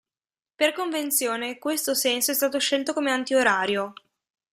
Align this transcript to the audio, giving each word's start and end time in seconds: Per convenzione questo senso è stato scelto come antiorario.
Per 0.55 0.73
convenzione 0.73 1.59
questo 1.59 1.93
senso 1.93 2.31
è 2.31 2.33
stato 2.33 2.57
scelto 2.57 2.91
come 2.91 3.11
antiorario. 3.11 3.93